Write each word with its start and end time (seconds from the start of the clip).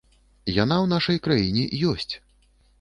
Яна 0.63 0.75
ў 0.83 0.87
нашай 0.95 1.21
краіне 1.29 1.69
ёсць! 1.95 2.13